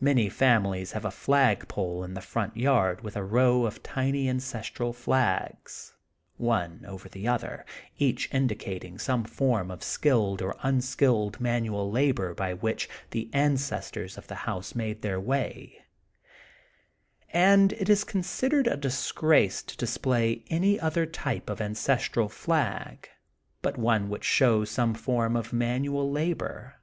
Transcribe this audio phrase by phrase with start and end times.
[0.00, 4.26] Many families have a flag pole in the front yard with a row of tiny
[4.26, 5.92] ancestral flags,
[6.38, 7.66] one over the other,
[7.98, 14.28] each indicating some form of skilled or unskilled manual labor by which the ancestors of
[14.28, 15.84] the house made their way,
[17.28, 23.10] and it is considered a disgrace to display any other type of ancestral flag,
[23.60, 26.76] but one which shows some form of manual labor.